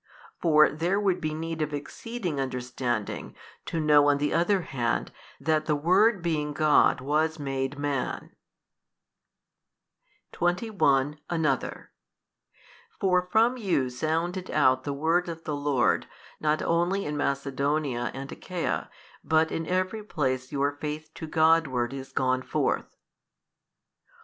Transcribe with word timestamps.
for 0.41 0.67
there 0.67 0.99
would 0.99 1.21
be 1.21 1.31
need 1.31 1.61
of 1.61 1.75
exceeding 1.75 2.39
understanding 2.39 3.35
to 3.67 3.79
know 3.79 4.07
on 4.09 4.17
the 4.17 4.33
other 4.33 4.61
hand 4.61 5.11
that 5.39 5.67
the 5.67 5.75
Word 5.75 6.23
being 6.23 6.53
God 6.53 7.01
was 7.01 7.37
made 7.37 7.77
Man. 7.77 8.31
21. 10.31 11.19
Another. 11.29 11.91
For 12.99 13.29
from 13.31 13.57
you 13.57 13.91
sounded 13.91 14.49
out 14.49 14.85
the 14.85 14.91
word 14.91 15.29
of 15.29 15.43
the 15.43 15.55
Lord 15.55 16.07
not 16.39 16.63
only 16.63 17.05
in 17.05 17.15
Macedonia 17.15 18.09
and 18.11 18.31
Achaia, 18.31 18.89
but 19.23 19.51
in 19.51 19.67
every 19.67 20.01
place 20.03 20.51
your 20.51 20.71
faith 20.81 21.11
to 21.13 21.27
Godward 21.27 21.93
is 21.93 22.11
gone 22.11 22.41
forth. 22.41 22.95